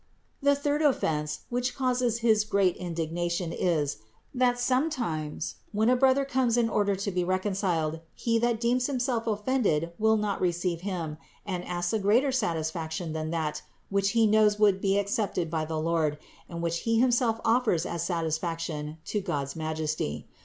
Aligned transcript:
The 0.41 0.55
third 0.55 0.81
offense, 0.81 1.41
which 1.49 1.75
causes 1.75 2.21
his 2.25 2.43
great 2.43 2.75
indignation, 2.77 3.53
is, 3.53 3.97
that 4.33 4.57
sometimes, 4.59 5.57
when 5.73 5.91
a 5.91 5.95
brother 5.95 6.25
comes 6.25 6.57
in 6.57 6.69
order 6.69 6.95
to 6.95 7.11
be 7.11 7.23
reconciled, 7.23 7.99
he 8.15 8.39
that 8.39 8.59
deems 8.59 8.87
himself 8.87 9.27
offended 9.27 9.91
will 9.99 10.17
not 10.17 10.41
receive 10.41 10.81
him 10.81 11.17
and 11.45 11.63
asks 11.65 11.93
a 11.93 11.99
greater 11.99 12.31
satisfaction 12.31 13.13
than 13.13 13.29
that 13.29 13.61
which 13.91 14.13
he 14.17 14.25
knows 14.25 14.57
would 14.57 14.81
be 14.81 14.97
accepted 14.97 15.51
by 15.51 15.65
the 15.65 15.79
Lord, 15.79 16.17
and 16.49 16.63
which 16.63 16.79
he 16.79 16.97
himself 16.99 17.39
offers 17.45 17.85
as 17.85 18.01
satisfaction 18.01 18.97
to 19.05 19.21
God's 19.21 19.55
Majesty. 19.55 20.27